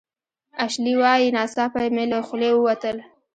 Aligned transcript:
اشلي 0.63 0.93
وايي 1.01 1.27
"ناڅاپه 1.35 1.81
مې 1.95 2.03
له 2.11 2.19
خولې 2.27 2.49
ووتل 2.53 2.97